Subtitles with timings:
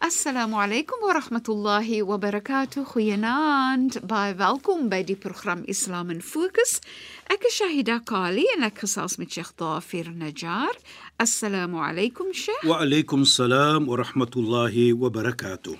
[0.00, 2.86] Assalamu alaykum wa rahmatullahi wa barakatuh.
[2.86, 4.06] Goeienaand.
[4.06, 6.78] Baie welkom by die program Islam in Fokus.
[7.26, 10.78] Ek is Shahida Kali en ek gesels met Sheikh Dafir Najjar.
[11.18, 12.62] Assalamu alaykum Sheikh.
[12.62, 15.74] Wa alaykum salaam wa rahmatullahi wa barakatuh.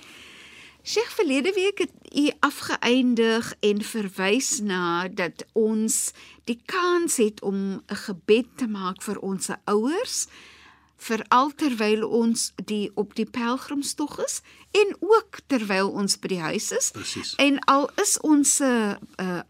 [0.83, 6.11] Sheikh, verlede week het u afgeëindig en verwys na dat ons
[6.51, 10.27] die kans het om 'n gebed te maak vir ons ouers
[10.99, 14.41] veral terwyl ons die op die pelgrimstog is
[14.77, 16.91] en ook terwyl ons by die huis is.
[16.93, 17.33] Presies.
[17.39, 18.97] En al is ons uh,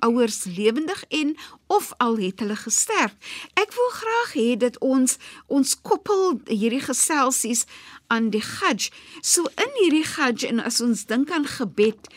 [0.04, 1.34] ouers lewendig en
[1.66, 3.16] of al het hulle gesterf.
[3.56, 7.64] Ek wil graag hê dat ons ons koppel hierdie geselsies
[8.12, 8.90] aan die Hajj.
[9.20, 12.12] So in hierdie Hajj en as ons dink aan gebed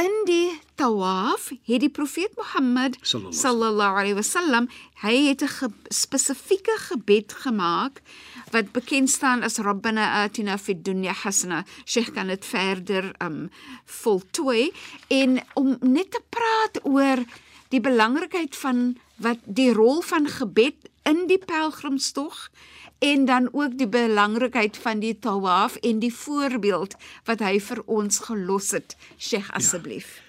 [0.00, 3.98] in die tawaf het die profeet Mohammed Sallallahu.
[4.00, 4.68] alaihi wasallam
[5.02, 8.02] hy het 'n ge spesifieke gebed gemaak
[8.50, 11.64] wat bekend staan as Rabbana atina fid dunya hasana.
[11.84, 13.50] Sheikh kan dit verder um
[13.84, 14.72] voltooi
[15.08, 17.24] en om net te praat oor
[17.68, 22.50] die belangrikheid van wat die rol van gebed in die pelgrimstog
[22.98, 28.18] en dan ook die belangrikheid van die tawaf en die voorbeeld wat hy vir ons
[28.18, 28.96] gelos het.
[29.18, 30.23] Sheikh asseblief.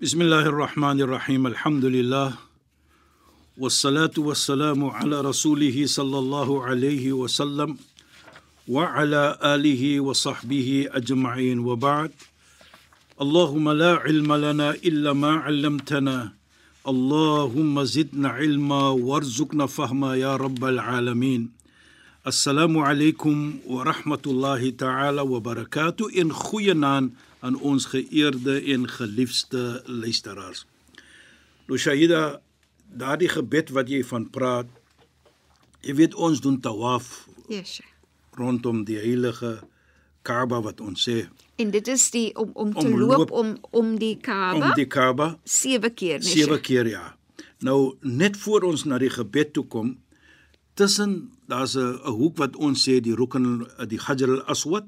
[0.00, 1.46] Bismillahir Rahmanir Rahim.
[1.46, 2.38] Alhamdulillah.
[3.58, 7.74] والصلاة والسلام على رسوله صلى الله عليه وسلم
[8.68, 12.10] وعلى آله وصحبه أجمعين وبعد
[13.20, 16.32] اللهم لا علم لنا إلا ما علمتنا
[16.88, 21.50] اللهم زدنا علما وارزقنا فهما يا رب العالمين
[22.26, 27.10] السلام عليكم ورحمة الله تعالى وبركاته إن خوينان
[27.40, 30.66] aan ons geëerde en geliefde luisteraars.
[31.66, 32.40] Nou Shahida,
[32.88, 34.68] daardie gebed wat jy van praat,
[35.80, 37.80] jy weet ons doen tawaf Yes.
[38.36, 39.58] Rondom die heilige
[40.22, 41.22] Kaaba wat ons sê
[41.58, 44.74] En dit is die om om te Om loop loop om om die Kaaba om
[44.76, 46.28] die Kaaba sewe keer, nee.
[46.28, 47.16] sewe keer ja.
[47.64, 49.96] Nou net voor ons na die gebed toe kom,
[50.78, 54.86] tussen daar's 'n hoek wat ons sê die Rukn die Hajar al-Aswad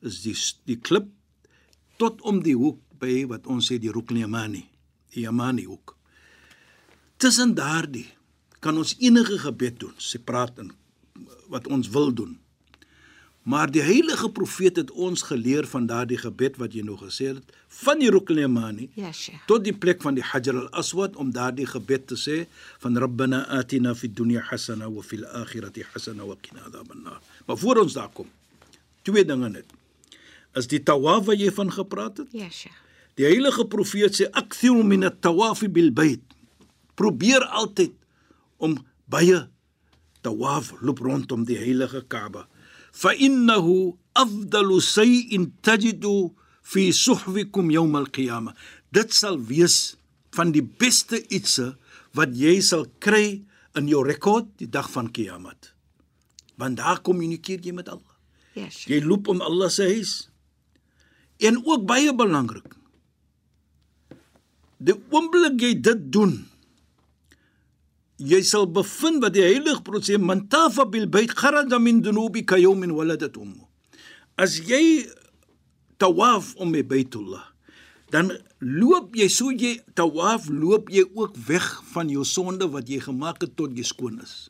[0.00, 1.10] is die die klip
[1.96, 4.64] tot om die hoek by wat ons sê die Rukn Yamani,
[5.14, 5.94] die Yamani hoek.
[7.20, 8.06] Tussen daardie
[8.60, 10.72] kan ons enige gebed doen, sê praat in
[11.52, 12.34] wat ons wil doen.
[13.46, 17.52] Maar die heilige profeet het ons geleer van daardie gebed wat jy nou gesê het,
[17.84, 19.44] van die Rukn Yamani Ja, Sheikh.
[19.46, 22.40] tot die plek van die Hajar al-Aswad om daardie gebed te sê
[22.82, 27.20] van Rabbana atina fid dunya hasana wa fil akhirati hasana wa qina adhaban nar.
[27.46, 28.26] Maar voor ons daar kom,
[29.06, 29.75] twee dinge net.
[30.56, 32.32] Is die tawaf wat jy van gepraat het?
[32.32, 32.82] Ja, Sheikh.
[33.16, 36.24] Die heilige profeet sê akthiru min at-tawaf bil bayt.
[36.96, 37.94] Probeer altyd
[38.60, 38.76] om
[39.08, 39.46] baie
[40.24, 42.46] tawaf loop rondom die heilige Kaaba.
[42.92, 48.56] Fa innahu afdalu shay'in tajidu fi suhwikum yawm al-qiyamah.
[48.92, 49.96] Dit sal wees
[50.36, 51.72] van die beste ietsie
[52.16, 53.44] wat jy sal kry
[53.76, 55.72] in jou rekord die dag van Kiamat.
[56.56, 58.16] Want daar kommunikeer jy met Allah.
[58.56, 58.88] Ja, Sheikh.
[58.92, 60.14] Jy loop om Allah se huis.
[61.38, 62.74] En ook baie belangrik.
[64.76, 66.36] Die oomblik jy dit doen,
[68.16, 72.58] jy sal bevind wat die heilige profeet sê, man tafa bil bayt kharaja min dunubika
[72.60, 73.64] yawmin waladat ummu.
[74.36, 75.08] As jy
[76.00, 77.44] tawaf om by Baitullah,
[78.12, 78.30] dan
[78.60, 83.40] loop jy so jy tawaf loop jy ook weg van jou sonde wat jy gemaak
[83.44, 84.48] het tot jy skoon is.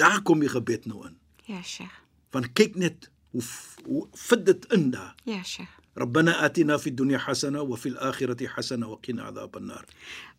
[0.00, 1.16] Daar kom die gebed nou in.
[1.48, 2.00] Ja, Sheikh.
[2.32, 3.43] Want kyk net hoe
[3.85, 5.15] hoe fit dit in daar.
[5.23, 5.69] Ja, Sheikh.
[5.97, 9.85] ربنا آتنا في الدنيا حسنة وفي الآخرة حسنة وقنا عذاب النار.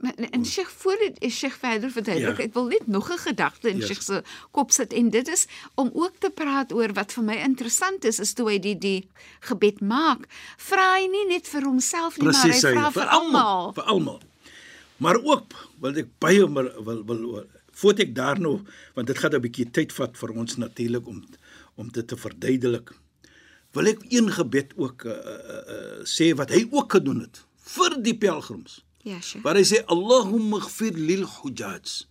[0.01, 2.37] Maar en Sheikh voor dit is Sheikh verder verduidelik.
[2.37, 2.45] Ja.
[2.45, 3.87] Ek wil net nog 'n gedagte in Ja.
[3.87, 7.35] Sheikh se kop sit en dit is om ook te praat oor wat vir my
[7.35, 9.09] interessant is is toe hy die die
[9.41, 10.27] gebed maak.
[10.57, 13.73] Vra hy nie net vir homself nie, Presies, maar hy vra hy, vir almal.
[13.73, 14.21] vir almal.
[14.97, 15.47] Maar ook
[15.81, 18.61] wil ek baie maar wil wil, wil voordat ek daar nou
[18.95, 21.25] want dit gaan 'n bietjie tyd vat vir ons natuurlik om
[21.76, 22.94] om dit te verduidelik.
[23.74, 27.42] wil ek een gebed ook uh, uh, uh, sê wat hy ook gedoen het
[27.74, 28.84] vir die pelgrims.
[29.04, 29.44] Ja, Sheikh.
[29.44, 32.06] Waar hy sê Allahumma ighfir lil hujjaj.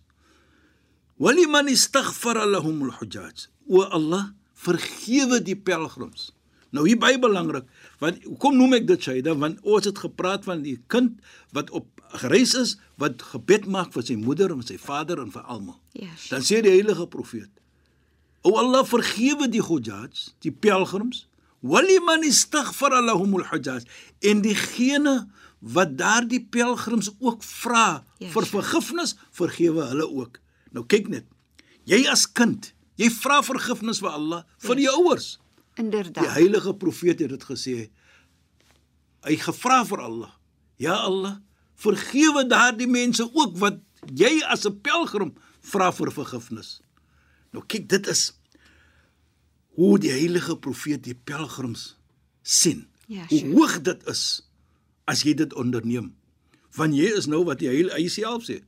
[1.23, 3.47] Waliman istaghfara lahum al hujjaj.
[3.71, 6.31] O Allah, vergewe die pelgrims.
[6.73, 7.67] Nou hier baie belangrik,
[8.01, 11.19] want kom noem ek dit Shaida, want ons het gepraat van die kind
[11.53, 15.45] wat op gereis is, wat gebed maak vir sy moeder en sy vader en vir
[15.45, 15.77] almal.
[15.93, 16.31] Ja, Sheikh.
[16.33, 17.51] Dan sê die heilige profeet:
[18.43, 21.25] O Allah, vergewe die hujjaj, die pelgrims,
[21.63, 23.85] waliman istaghfara lahum al hujjaj.
[24.29, 25.13] En diegene
[25.63, 30.39] wat daardie pelgrims ook vra Ja, vir vergifnis, vergewe hulle ook.
[30.75, 31.25] Nou kyk net.
[31.87, 35.37] Jy as kind, jy vra vergifnis vir Allah, vir die ouers.
[35.75, 36.27] Die Inderdaad.
[36.35, 37.77] heilige profeet het dit gesê.
[39.23, 40.31] Hy gevra vir Allah.
[40.83, 41.37] Ja Allah,
[41.79, 43.79] vergewe daardie mense ook wat
[44.11, 46.81] jy as 'n pelgrim vra vir vergifnis.
[47.53, 48.31] Nou kyk, dit is
[49.77, 51.93] hoe die heilige profeet die pelgrims
[52.41, 52.87] sien.
[53.07, 54.41] Ja, hoe hoog dit is
[55.09, 56.13] as jy dit onderneem.
[56.77, 58.61] Want jy is nou wat die heilige hy self sê.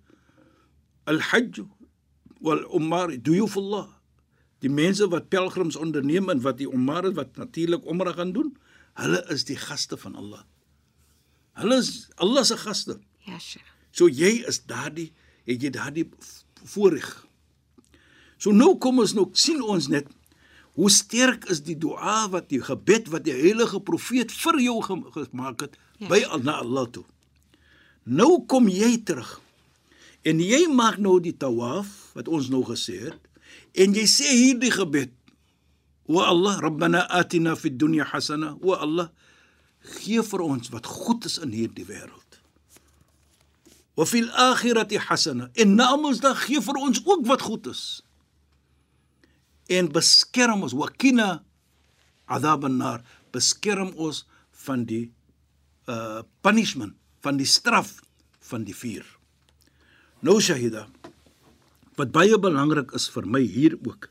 [1.10, 1.64] Al-Hajj
[2.46, 3.88] wal Umar duyufullah.
[4.66, 8.54] Die mense wat pelgrims onderneem en wat die Umar is wat natuurlik Umrah gaan doen,
[8.98, 10.44] hulle is die gaste van Allah.
[11.60, 13.00] Hulle is Allah se gaste.
[13.26, 13.72] Ja, Sheikh.
[13.96, 15.12] So jy is daardie
[15.46, 16.10] het jy daardie
[16.66, 17.25] voorreg.
[18.38, 20.08] So nou kom ons nou sien ons net
[20.76, 25.06] hoe sterk is die dua wat die gebed wat die heilige profeet vir jou gem-
[25.14, 26.08] gemaak het Ja.
[26.10, 27.06] by na Allah toe.
[28.06, 29.40] Nou kom jy terug.
[30.26, 33.20] En jy maak nou die tawaf wat ons nou gesê het
[33.74, 35.12] en jy sê hierdie gebed.
[36.08, 38.58] O Allah, Rabbana atina fid dunya hasana.
[38.62, 39.10] O Allah,
[40.02, 42.40] gee vir ons wat goed is in hierdie wêreld.
[43.96, 45.50] Wa fil akhirati hasana.
[45.56, 48.02] En na Mondsdag gee vir ons ook wat goed is.
[49.70, 51.44] En beskerm ons wakina
[52.26, 53.02] adab an-nar.
[53.34, 54.26] Beskerm ons
[54.66, 55.10] van die
[55.90, 58.00] uh punishment, van die straf
[58.46, 59.06] van die vuur.
[60.26, 60.88] Nou Shahida,
[61.98, 64.10] wat baie belangrik is vir my hier ook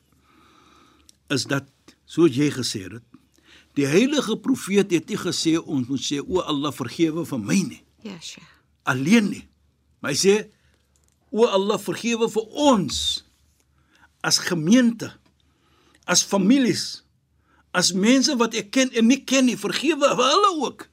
[1.35, 1.67] is dat
[2.07, 3.03] soos jy gesê het,
[3.75, 7.81] die heilige profeet het nie gesê ons moet sê o Allah vergewe vir my nie
[8.05, 8.47] Ja, Sheikh.
[8.85, 9.45] alleen nie.
[10.01, 10.35] Maar hy sê
[11.33, 13.25] o Allah vergewe vir ons
[14.23, 15.11] as gemeente,
[16.05, 17.03] as families,
[17.75, 20.87] as mense wat ek ken en nie ken nie, vergewe vir hulle ook.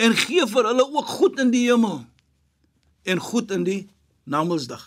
[0.00, 2.04] En gee vir hulle ook goed in die hemel
[3.02, 3.80] en goed in die
[4.24, 4.84] Namedsdag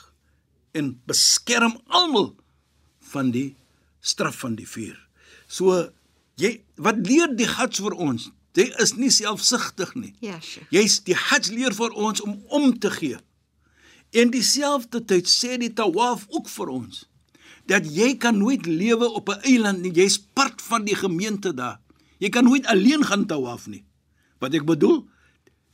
[0.76, 2.32] en beskerm almal
[3.12, 3.56] van die
[4.00, 4.96] straf van die vuur.
[5.48, 5.90] So
[6.40, 8.30] jy wat leer die Hajj vir ons?
[8.56, 10.14] Jy is nie selfsugtig nie.
[10.24, 10.72] Ja, Sheikh.
[10.72, 13.20] Jy's die Hajj leer vir ons om om te gee.
[14.16, 17.04] En dieselfde tyd sê die Tawaf ook vir ons
[17.66, 19.92] dat jy kan nooit lewe op 'n eiland nie.
[19.92, 21.80] Jy's part van die gemeente daar.
[22.18, 23.84] Jy kan nooit alleen gaan Tawaf nie.
[24.40, 25.08] Wat ek bedoel,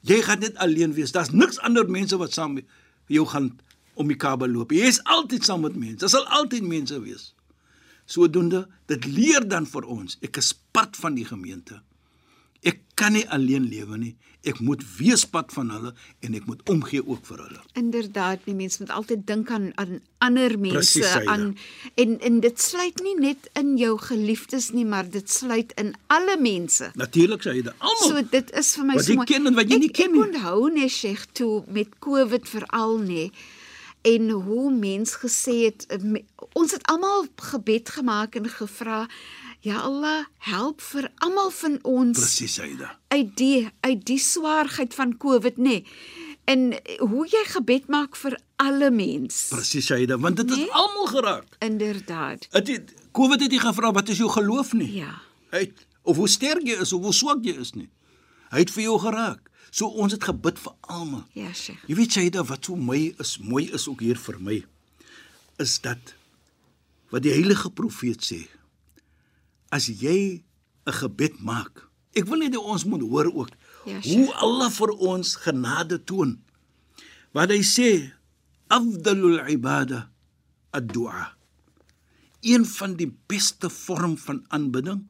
[0.02, 1.12] jy gaan net alleen wees.
[1.12, 2.66] Daar's niks ander mense wat saam met
[3.08, 3.60] jou gaan
[3.94, 4.72] om die Kaaba loop.
[4.72, 6.02] Jy is altyd saam met mense.
[6.04, 7.34] Daar sal altyd mense wees.
[8.06, 11.82] Sodoende dit leer dan vir ons, ek is part van die gemeente.
[12.64, 14.16] Ek kan nie alleen lewe nie.
[14.46, 15.92] Ek moet wees pad van hulle
[16.26, 17.60] en ek moet omgee ook vir hulle.
[17.78, 21.32] Inderdaad, die mens moet altyd dink aan aan ander mense Presies, Saida.
[21.32, 21.58] aan
[21.96, 26.38] en en dit sluit nie net in jou geliefdes nie, maar dit sluit in alle
[26.42, 26.90] mense.
[26.98, 28.10] Natuurlik sê jy dit almal.
[28.10, 29.28] So dit is vir my Wat so jy mooi.
[29.34, 30.22] ken en wat jy nie Ek- ken nie.
[30.22, 33.30] Ek onthou net Sheikh toe met COVID veral nê
[34.04, 35.86] en hoe mens gesê het
[36.58, 39.08] ons het almal gebed gemaak en gevra
[39.62, 42.88] ja Allah help vir almal van ons Presies jy dit.
[43.14, 45.84] uit die uit die swaarheid van COVID nê
[46.50, 50.70] en hoe jy gebed maak vir alle mens Presies jy dit want dit Nee?
[50.72, 51.46] almal geraak.
[51.60, 54.92] inderdaad Het het COVID het nie gevra wat is jou geloof nie.
[54.98, 57.90] ja Hy het, of hoe sterk jy is of hoe swak jy is nie.
[58.52, 59.50] Hy het vir jou geraak.
[59.72, 61.26] So ons het gebid vir almal.
[61.36, 64.40] ja Sheikh Jy weet jy dat wat so mooi is, mooi is ook hier vir
[64.40, 64.64] my
[65.60, 66.16] is dat
[67.12, 68.48] wat die heilige profeet sê.
[69.72, 70.44] As jy
[70.86, 71.88] 'n gebed maak.
[72.14, 73.50] Ek wil net hê ons moet hoor ook
[73.86, 76.38] Ja, hoe Allah vir ons genade toon.
[77.34, 78.12] Wat hy sê,
[78.70, 80.12] afdalul ibada
[80.72, 81.34] ad-du'a.
[82.42, 85.08] Een van die beste vorm van aanbidding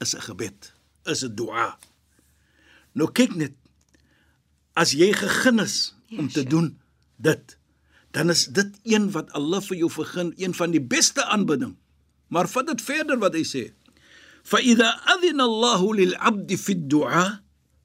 [0.00, 0.72] is 'n gebed,
[1.04, 1.76] is 'n dua.
[2.94, 3.52] Nou kyk net
[4.74, 6.48] as jy gegeen is Ja, om te sure.
[6.48, 6.78] doen
[7.16, 7.58] dit,
[8.12, 11.76] dan is dit een wat Allah vir jou vergun, een van die beste aanbidding.
[12.28, 13.72] Maar vat dit verder wat hy sê.
[14.52, 17.40] Adhina Allahu lil 'abdi fi ad-du'a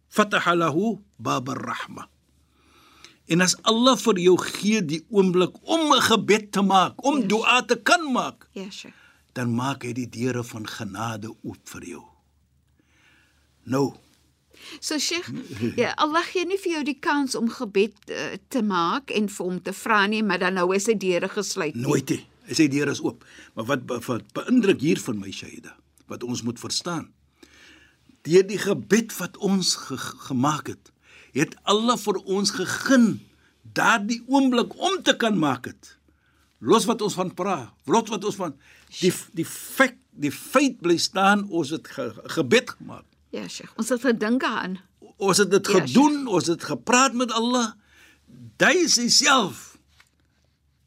[0.09, 2.07] fataha lahu bab ar-rahma.
[3.29, 7.27] En as Allah vir jou gee die oomblik om 'n gebed te maak, om Yes.
[7.27, 8.93] dua te kan maak, ja Sheikh
[9.33, 12.03] dan maak hy die deure van genade oop vir jou.
[13.65, 13.93] Nou,
[14.81, 15.29] So Sheikh,
[15.81, 19.45] ja, Allah gee nie vir jou die kans om gebed uh, te maak en vir
[19.45, 21.75] hom te vra nie, maar dan nou is sy deure gesluit.
[21.75, 21.83] nie.
[21.83, 22.25] nooit nie.
[22.49, 23.23] Die deure is oop.
[23.55, 25.75] Maar wat, wat beïndruk hier van my Shaida,
[26.09, 27.09] wat ons moet verstaan.
[28.27, 29.97] Deur die gebed wat ons ge
[30.27, 30.91] gemaak het,
[31.33, 33.19] het Allah vir ons gegun
[33.73, 35.95] daardie oomblik om te kan maak het.
[36.59, 38.55] Los wat ons van praat, los wat ons van
[38.99, 43.05] die die feit die feit bly staan ons het ge, gebed gemaak.
[43.31, 43.71] Ja, Sheikh.
[43.79, 44.79] Ons het gedink aan.
[45.15, 47.71] Ons het dit Ja, gedoen, ons het gepraat met Allah.
[48.59, 49.77] Hy self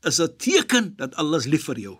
[0.02, 1.98] is 'n teken dat Allah is lief vir jou.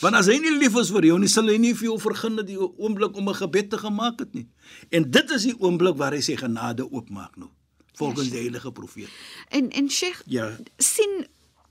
[0.00, 2.36] Want as hy nie lief is vir jou nie, sal hy nie vir jou vergun
[2.36, 4.48] dat die oomblik om 'n gebed te gemaak het nie.
[4.90, 7.48] En dit is die oomblik waar hy sy genade oopmaak nou,
[7.96, 9.08] volgens die heilige profeet.
[9.48, 10.56] En en Sheikh, Ja.
[10.78, 11.26] sien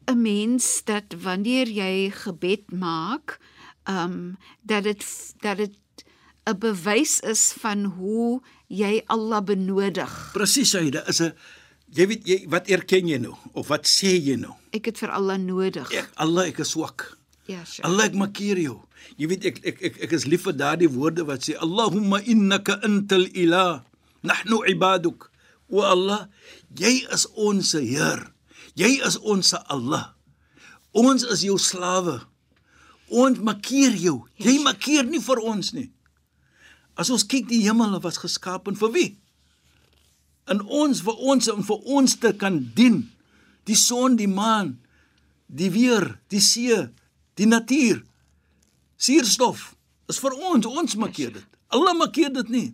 [0.07, 3.39] 'n mens dat wanneer jy gebed maak,
[3.83, 5.05] ehm um, dat dit
[5.41, 5.75] dat dit
[6.45, 10.29] 'n bewys is van hoe jy Allah benodig.
[10.33, 11.33] Presies, hy, dit is 'n
[11.93, 14.53] jy weet jy wat erken jy nou of wat sê jy nou?
[14.71, 15.91] Ek het vir Allah nodig.
[15.91, 17.17] Ek Allah ek is swak.
[17.50, 17.86] Ja, Sheikh.
[17.88, 18.77] Allah ek makkeer jou.
[19.18, 22.77] Jy weet ek ek ek, ek is lief vir daardie woorde wat sê Allahumma innaka
[22.86, 23.82] antal ilah
[24.22, 25.32] nahnu ibaduk.
[25.70, 26.27] O Allah,
[26.77, 28.29] jy is ons Heer.
[28.77, 30.13] Jy is ons Allah.
[30.94, 32.20] Ons is jou slawe.
[33.10, 34.22] Ons makkeer jou.
[34.38, 35.89] Jy makkeer nie vir ons nie.
[36.94, 39.10] As ons kyk die hemel was geskaap vir wie?
[40.50, 43.08] In ons vir ons en vir ons te kan dien.
[43.65, 44.77] Die son, die maan,
[45.50, 46.89] die weer, die see,
[47.39, 48.03] die natuur.
[49.00, 49.74] Suurstof
[50.12, 51.60] is vir ons, ons makkeer dit.
[51.72, 52.67] Allah makkeer dit nie.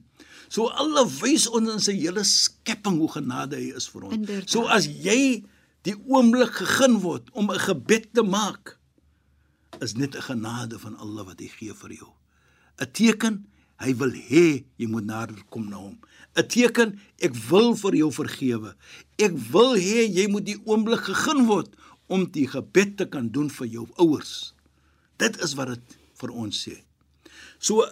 [0.49, 4.15] So Allah wys ons in sy hele skepping hoe genade hy is vir ons.
[4.17, 4.49] Inderdaad.
[4.51, 5.43] So as jy
[5.85, 8.77] die oomblik gegeen word om 'n gebed te maak,
[9.81, 12.13] is net 'n genade van Allah wat hy gee vir jou.
[12.79, 13.45] 'n Teken
[13.77, 15.99] hy wil hê jy moet nader kom na hom.
[16.35, 18.75] 'n Teken ek wil vir jou vergewe.
[19.17, 21.75] Ek wil hê jy moet die oomblik gegeen word
[22.07, 24.54] om die gebed te kan doen vir jou ouers.
[25.21, 26.77] Dit is wat dit vir ons sê.
[27.59, 27.85] So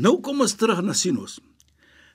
[0.00, 1.38] nou kom ons terug na Sinos.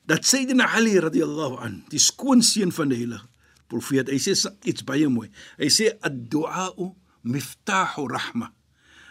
[0.05, 3.25] Dat Sayyidina Ali radhiyallahu an, die skoonseun van die heilige
[3.71, 4.35] profeet, hy sê
[4.69, 5.31] iets baie mooi.
[5.57, 6.69] Hy sê ad-du'a
[7.25, 8.51] miftahu rahma.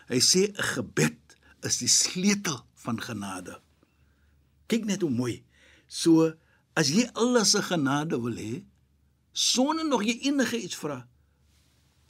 [0.08, 1.18] Hy sê 'n gebed
[1.64, 3.60] is die sleutel van genade.
[4.68, 5.42] Kyk net hoe mooi.
[5.88, 6.34] So
[6.76, 8.64] as jy Allah se genade wil hê,
[9.32, 11.06] sonder nog jy enige iets vra,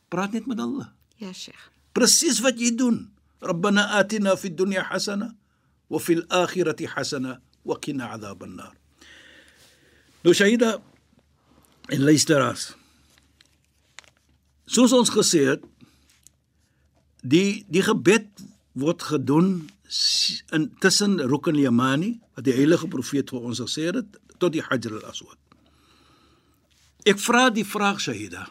[0.08, 0.92] praat net met Allah.
[1.16, 1.70] Ja, Sheikh.
[1.92, 3.13] Presies wat jy doen.
[3.43, 5.35] ربنا آتنا في الدنيا حسنة
[5.89, 8.75] وفي الآخرة حسنة وقنا عذاب النار.
[10.25, 10.81] Nou Shaida
[11.89, 12.75] en luisteraars.
[14.67, 15.63] Soos ons gesê het,
[17.23, 18.27] die die gebed
[18.79, 24.19] word gedoen s- in tussen Rukn al-Yamani wat die heilige profeet vir ons gesê het
[24.39, 25.37] tot die Hajar al-Aswad.
[27.07, 28.45] Ek vra die vraag Shaida.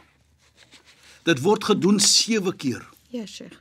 [1.29, 2.83] Dit word gedoen 7 keer.
[3.13, 3.61] Ja, Sheikh.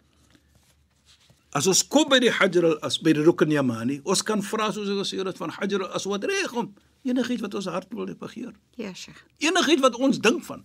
[1.53, 4.89] As ons kom by die Hajar al-As by die Rukn Yamani, ons kan vra soos
[4.89, 6.71] ek gesê het van Hajar al-Aswad reg om
[7.05, 8.55] enigiets wat ons hart wil begeer.
[8.81, 9.21] Ja, Sheikh.
[9.45, 10.65] Enigiets wat ons dink van.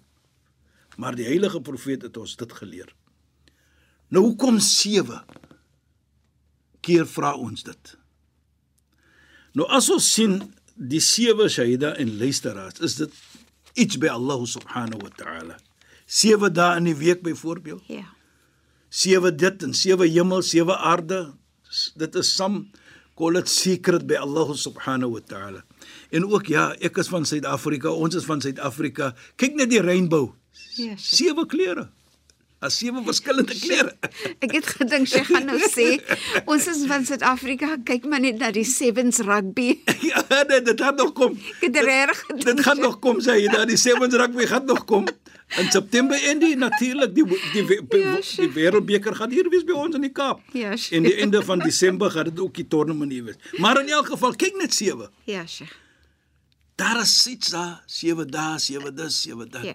[0.97, 2.93] Maar die heilige profeet het ons dit geleer.
[4.09, 5.19] Nou hoekom 7
[6.81, 7.95] keer vra ons dit?
[9.57, 10.39] Nou as ons sien
[10.77, 13.23] die 7 shahida en luisteraars, is dit
[13.75, 15.57] iets by Allah subhanahu wa ta'ala.
[16.07, 18.05] 7 dae in die week byvoorbeeld Ja.
[18.89, 21.33] Sewe dit en sewe hemel, sewe aarde.
[21.99, 22.65] Dit is sam
[23.17, 25.63] call it secret by Allah subhanahu wa ta'ala.
[26.13, 29.13] En ook ja, ek is van Suid-Afrika, ons is van Suid-Afrika.
[29.35, 30.33] Kyk net die reënboog.
[30.77, 30.93] Ja.
[31.01, 31.89] Sewe kleure.
[32.57, 33.91] As sewe verskillende kleure.
[34.41, 35.99] Ek het gedink sy gaan nou sê
[36.49, 39.75] ons is van Suid-Afrika, kyk maar net na die Sevens rugby.
[40.09, 41.37] ja, nee, dit gaan nog kom.
[41.59, 42.47] Ek het reg gedink.
[42.49, 45.05] Dit gaan nog kom sê jy, daai sevens rugby gaan nog kom.
[45.55, 49.77] In September en die natuurlik die die die, Ja, die, wêreldbeker gaan hier wees by
[49.79, 50.41] ons in die Kaap.
[50.51, 50.97] Ja, sure.
[50.97, 53.37] En die einde van Desember gaan dit ook die toernooien hier wees.
[53.57, 55.09] Maar in elk geval, kyk net sewe.
[55.23, 55.71] Ja, Sheikh.
[56.77, 59.63] Daar is iets daar, sewe dae, sewe dis, sewe dat.
[59.63, 59.73] Ja.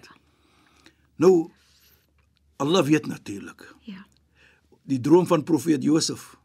[1.15, 1.49] Nou
[2.55, 3.65] Allah weet natuurlik.
[3.81, 4.05] Ja.
[4.83, 6.35] Die droom van profeet Josef.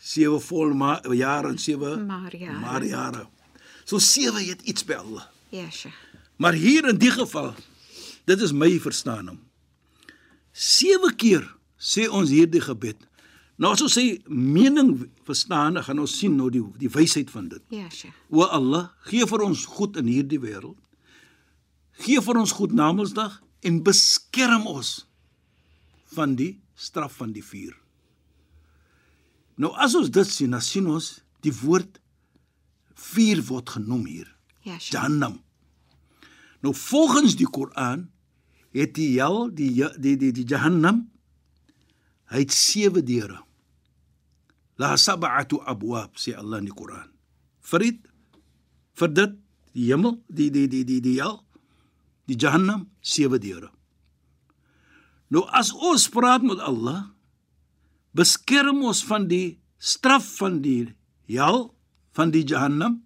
[0.00, 0.72] Sewe vol
[1.14, 2.58] jare en sewe Maar ja.
[2.58, 3.26] maar jare.
[3.84, 5.28] So sewe het iets by Allah.
[5.48, 5.96] Ja, Sheikh.
[6.36, 7.54] Maar hier in die geval,
[8.28, 9.40] dit is my verstaan hom.
[10.52, 11.46] Sewe keer
[11.78, 13.08] sê ons hierdie gebed.
[13.58, 14.92] Nou as ons sê mening
[15.26, 17.62] verstaan, dan gaan ons sien nou die die wysheid van dit.
[17.74, 18.14] Ja, Sheikh.
[18.30, 20.78] O Allah, gee vir ons goed in hierdie wêreld.
[21.98, 24.92] Gee vir ons goed na Mondsdag en beskerm ons
[26.14, 27.74] van die straf van die vuur.
[29.58, 31.98] Nou as ons dit sien, dan sien ons die woord
[33.08, 34.30] vuur word genoem hier.
[34.62, 34.94] Ja, Sheikh.
[34.94, 35.40] Jahannam.
[36.62, 38.06] Nou volgens die Koran
[38.76, 41.06] het die hel die die die die Jahannam
[42.28, 43.40] hy het sewe deure.
[44.78, 47.08] La sab'atu abwab sê Allah in die Koran.
[47.64, 48.00] Vir dit
[48.98, 49.34] vir dit
[49.74, 51.40] die hemel, die die die die die hel,
[52.28, 53.70] die Jahannam sewe deure.
[55.30, 57.10] Nou as ons praat met Allah,
[58.16, 60.94] beskerm ons van die straf van die
[61.30, 61.68] hel,
[62.16, 63.02] van die Jahannam,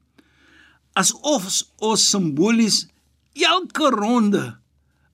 [0.98, 1.48] asof
[1.82, 2.86] ons simbolies
[3.36, 4.61] elke ronde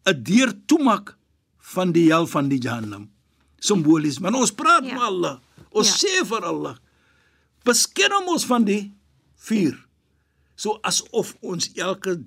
[0.08, 1.16] 'n deur toemaak
[1.58, 3.10] van die hel van die Jahannam.
[3.58, 4.92] Simbolies, maar ons praat Ja.
[4.94, 5.38] met Allah.
[5.70, 6.08] Ons Ja.
[6.08, 6.76] sê vir Allah,
[7.64, 8.94] beskerm ons van die
[9.36, 9.86] vuur.
[10.58, 12.18] So asof ons elke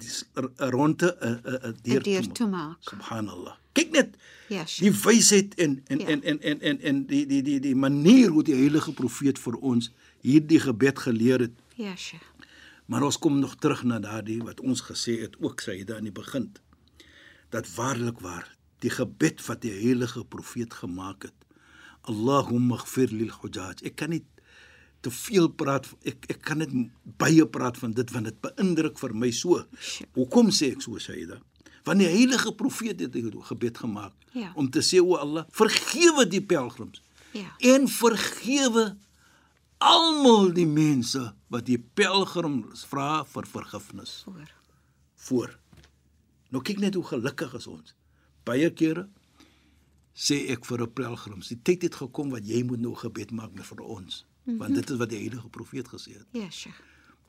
[0.57, 2.77] ronde 'n 'n 'n deur toemaak.
[2.81, 3.55] Subhanallah.
[3.73, 4.15] Kyk net
[4.50, 4.79] Ja, Sheikh.
[4.91, 6.05] die wysheid en en Ja.
[6.07, 9.55] en en en en en die die die die manier hoe die heilige profeet vir
[9.61, 11.51] ons hierdie gebed geleer het.
[11.75, 12.23] Ja, Sheikh.
[12.85, 16.11] Maar ons kom nog terug na daardie wat ons gesê het ook Saida aan die
[16.11, 16.51] begin.
[17.51, 18.48] Dat waarlik waar
[18.81, 21.38] die gebed wat die heilige profeet gemaak het.
[22.10, 23.84] Allahumma ighfir lil hujaj.
[23.86, 24.24] Ek kan nie
[25.01, 26.72] te veel praat ek ek kan net
[27.22, 29.62] baie praat van dit want dit beïndruk vir my so.
[30.17, 31.39] Hoekom sê ek so Saida?
[31.86, 34.51] Want die heilige profeet het die gebed gemaak Ja.
[34.55, 37.01] om te sê o Allah, vergewe die pelgrims
[37.34, 37.50] Ja.
[37.60, 38.98] en vergewe
[39.79, 44.51] almal die mense wat die pelgrims vra vir vergifnis Voor.
[45.15, 45.60] voor.
[46.51, 47.96] Nou kyk net hoe gelukkig is ons.
[48.48, 49.08] Baie kere
[50.12, 53.51] sê ek vir 'n pelgrims, die tyd het gekom wat jy moet nou gebed maak
[53.55, 54.58] vir ons, mm -hmm.
[54.60, 56.27] want dit is wat die heilige profeet gesê het.
[56.31, 56.81] Ja, Sheikh.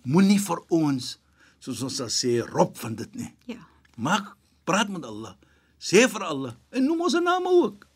[0.02, 1.18] Moenie vir ons
[1.58, 3.34] soos ons sal sê rob van dit nie.
[3.46, 3.68] Ja.
[3.96, 5.36] Maak praat met Allah.
[5.78, 7.86] Sê vir Allah en noem ons se name ook.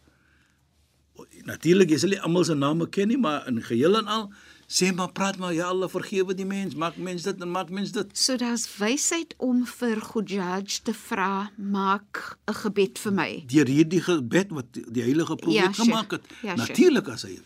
[1.44, 4.32] Natuurlik jy sal nie almal se name ken nie, maar in geheel en al
[4.68, 7.92] sê maar praat maar ja Allah vergewe die mens, maak mens dit en maak mens
[7.92, 8.06] dit.
[8.18, 13.44] So daar's wysheid om vir Gujaj te vra, maak 'n gebed vir my.
[13.46, 15.84] Deur hierdie gebed wat die die heilige profeet Ja, ja, Sheikh.
[15.88, 16.22] gemaak het.
[16.28, 16.68] Ja, Ja, Sheikh.
[16.68, 17.44] Natuurlik as hy dit.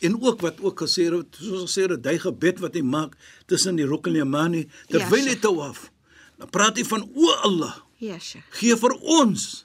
[0.00, 3.16] En ook wat ook gesê het, soos gesê het, hy gebed wat hy maak
[3.46, 5.40] tussen die Rukn Yamani terwyl hy Sheikh.
[5.40, 5.90] tawaf.
[6.38, 8.44] Dan praat hy van o Allah, Ja, Sheikh.
[8.50, 9.64] gee vir ons.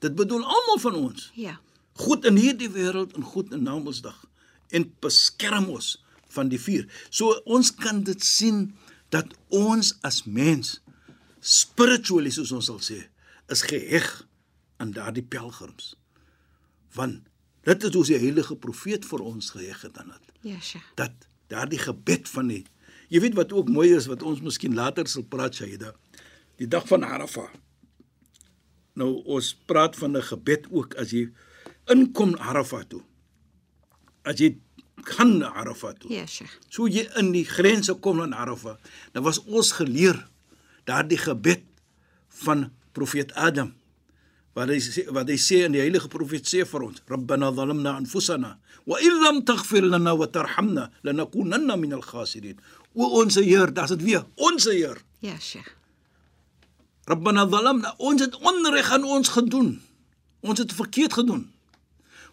[0.00, 1.30] Dit bedoel almal van ons.
[1.34, 1.58] Ja.
[1.94, 4.24] goed in hierdie wêreld en goed in Namedsdag
[4.70, 6.01] en beskerm ons
[6.32, 6.86] van die vuur.
[7.10, 8.74] So ons kan dit sien
[9.10, 10.80] dat ons as mens
[11.40, 13.00] spiritually soos ons sal sê
[13.52, 14.06] is geheg
[14.78, 15.94] aan daardie pelgrims.
[16.94, 17.22] Want
[17.62, 20.86] dit is hoe die heilige profeet vir ons geheg het aan dit Ja, Sheikh.
[20.98, 21.12] dat
[21.52, 22.64] daardie gebed van die
[23.12, 25.92] jy weet wat ook mooi is wat ons miskien later sal praat Shaida
[26.58, 27.50] die dag van Arafah
[28.98, 31.28] nou ons praat van 'n gebed ook as jy
[31.86, 33.02] inkom Arafah toe
[34.24, 34.58] as jy
[35.04, 36.10] gaan na Arafah toe.
[36.12, 36.52] Ja, Sheikh.
[36.68, 38.76] so jy in die grense kom aan Arafah
[39.12, 40.18] dan was ons geleer
[40.84, 41.62] daardie gebed
[42.44, 43.72] van profeet Adam
[44.54, 47.96] wat hy sê wat hy sê in die heilige profeet sê vir ons rabbana zalamna
[48.00, 52.58] anfusana wa in lam taghfir lana wa tarhamna lanakunanna min al-khasirin
[52.94, 54.98] o ons Heer dis dit weer ons Heer.
[55.24, 55.70] Ja, Sheikh.
[57.06, 59.80] rabbana zalamna ons het onreg aan ons gedoen.
[60.42, 61.46] Ons het verkeerd gedoen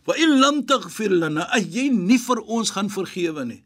[0.10, 3.62] wa in lam taghfir lana as jy nie vir ons gaan vergewe nie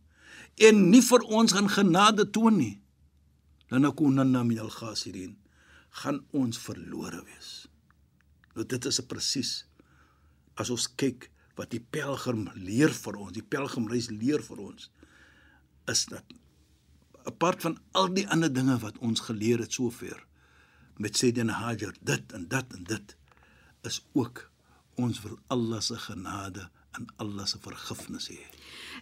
[0.67, 2.75] en nie vir ons gaan genade toon nie
[3.71, 5.37] lanakunanna min al-khasirin
[6.03, 7.51] gaan ons verlore wees.
[8.53, 9.53] Nou dit is presies
[10.59, 14.89] as ons kyk wat die pelgrim leer vir ons, die pelgrimreis leer vir ons
[15.89, 16.33] is dat
[17.29, 20.17] apart van al die ander dinge wat ons geleer het sover
[21.01, 23.15] met Sayyidina Hajar dit en dit en dit
[23.89, 24.49] is ook
[24.95, 28.37] ons wil Allah se genade en Allah se vergifnis hê.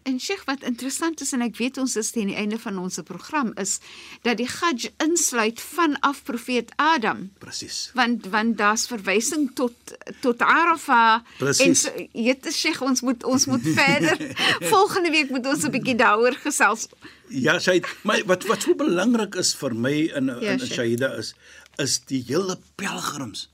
[0.08, 3.00] En Sheikh, wat interessant is en ek weet ons is teen die einde van ons
[3.06, 3.80] program is
[4.24, 7.30] dat die Hajj insluit vanaf profeet Adam.
[7.40, 7.92] Presies.
[7.94, 9.74] want want daar's verwysing tot
[10.22, 11.68] tot Arafah Presies.
[11.68, 14.18] en so, dit is Sheikh ons moet ons moet verder
[14.74, 16.88] volgende week moet ons 'n bietjie daaroor gesels
[17.30, 20.74] Ja, sy maar wat wat so belangrik is vir my in in, Ja, in Sheikh.
[20.74, 21.36] Shahida is
[21.78, 23.50] is die hele pelgrims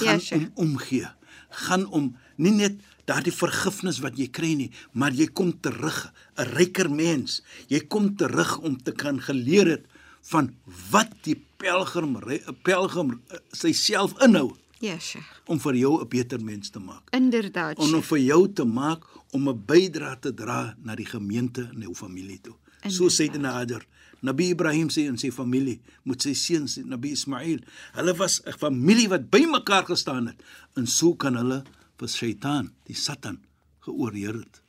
[0.00, 0.42] Ja, gaan Sheikh.
[0.54, 1.08] om omgee.
[1.50, 6.44] Gaan om nie net daardie vergifnis wat jy kry nie, maar jy kom terug 'n
[6.54, 7.42] ryker mens.
[7.68, 9.86] Jy kom terug om te kan geleer het
[10.30, 10.54] van
[10.90, 12.18] wat die pelgrim
[12.62, 17.10] pelgrim eh, sy self inhou ja Sheikh om vir jou 'n beter mens te maak.
[17.10, 21.70] inderdaad Om om vir jou te maak om 'n bydrae te dra na die gemeente
[21.72, 22.54] en jou familie toe.
[22.86, 23.12] So Inderdaad.
[23.12, 23.86] sê dit Hajar.
[24.20, 27.60] Nabi Ibrahim sê in sy familie met sy seuns Nabi Ismail.
[27.94, 30.42] Hulle was 'n familie wat bymekaar gestaan het
[30.76, 31.64] en so kan hulle
[31.98, 33.38] vir Satan, die Satan,
[33.80, 34.62] geoorheer het.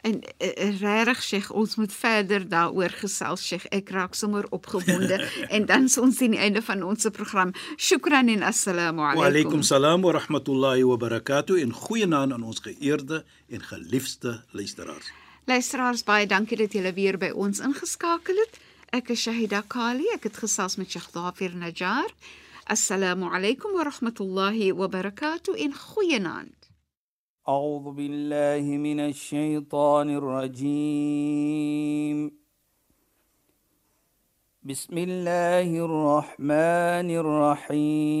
[0.00, 3.66] En uh, regtig Sheikh, ons moet verder daaroor gesels Sheikh.
[3.74, 5.20] Ek raak sommer opgewonde
[5.54, 7.52] en dan is ons aan die einde van ons program.
[7.76, 9.20] Shukran en assalamu alaykum.
[9.20, 15.12] Wa alaykum salaam wa rahmatullahi wa barakatuh en goeienaand aan ons geëerde en geliefde luisteraars.
[15.50, 18.60] Luisteraars, baie dankie dat julle weer by ons ingeskakel het.
[18.94, 22.14] أك شهد كالي أك تخصص من شيخ ظافر نجار.
[22.70, 25.64] السلام عليكم ورحمة الله وبركاته.
[25.64, 26.50] إن خوينان
[27.48, 31.60] أعوذ بالله من الشيطان الرجيم.
[34.62, 37.10] بسم الله الرحمن
[37.70, 38.20] الرحيم.